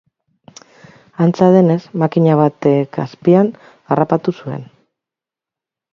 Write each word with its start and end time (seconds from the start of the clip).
Antza 1.25 1.49
denez, 1.57 1.77
makina 2.03 2.39
batek 2.41 2.99
azpian 3.05 3.53
harrapatu 3.93 4.37
zuen. 4.43 4.69